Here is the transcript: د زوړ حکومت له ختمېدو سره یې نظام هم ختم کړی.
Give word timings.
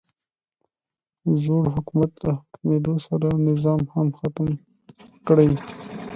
د 1.25 1.29
زوړ 1.43 1.63
حکومت 1.75 2.11
له 2.25 2.31
ختمېدو 2.45 2.93
سره 3.07 3.25
یې 3.33 3.39
نظام 3.49 3.81
هم 3.93 4.07
ختم 4.19 4.47
کړی. 5.27 5.49